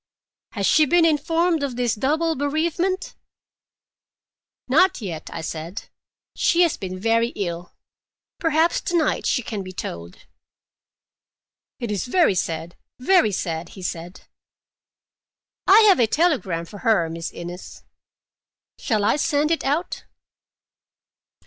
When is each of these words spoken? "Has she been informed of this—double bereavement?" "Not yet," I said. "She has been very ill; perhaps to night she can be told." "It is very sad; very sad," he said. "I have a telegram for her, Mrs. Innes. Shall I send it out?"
"Has 0.53 0.65
she 0.65 0.87
been 0.87 1.05
informed 1.05 1.61
of 1.61 1.75
this—double 1.75 2.35
bereavement?" 2.35 3.13
"Not 4.67 4.99
yet," 4.99 5.29
I 5.31 5.41
said. 5.41 5.89
"She 6.35 6.63
has 6.63 6.75
been 6.75 6.97
very 6.99 7.27
ill; 7.35 7.75
perhaps 8.39 8.81
to 8.81 8.97
night 8.97 9.27
she 9.27 9.43
can 9.43 9.61
be 9.61 9.71
told." 9.73 10.25
"It 11.79 11.91
is 11.91 12.05
very 12.07 12.33
sad; 12.33 12.75
very 12.97 13.31
sad," 13.31 13.69
he 13.77 13.83
said. 13.83 14.21
"I 15.67 15.81
have 15.81 15.99
a 15.99 16.07
telegram 16.07 16.65
for 16.65 16.79
her, 16.79 17.07
Mrs. 17.07 17.33
Innes. 17.33 17.83
Shall 18.79 19.03
I 19.05 19.17
send 19.17 19.51
it 19.51 19.63
out?" 19.63 20.05